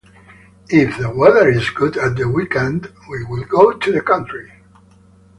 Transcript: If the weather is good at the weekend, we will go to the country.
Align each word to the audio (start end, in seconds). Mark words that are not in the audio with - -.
If 0.71 0.97
the 0.97 1.13
weather 1.13 1.47
is 1.47 1.69
good 1.69 1.95
at 1.95 2.15
the 2.17 2.27
weekend, 2.27 2.91
we 3.07 3.23
will 3.23 3.43
go 3.43 3.71
to 3.71 3.91
the 3.91 4.01
country. 4.01 4.51